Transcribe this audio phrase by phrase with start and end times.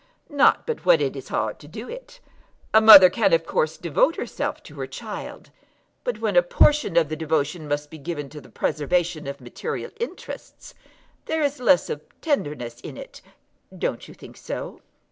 [0.29, 2.19] "Not but what it is hard to do it.
[2.73, 5.51] A mother can of course devote herself to her child;
[6.03, 9.91] but when a portion of the devotion must be given to the preservation of material
[9.99, 10.73] interests
[11.25, 13.21] there is less of tenderness in it.
[13.77, 14.81] Don't you think so?"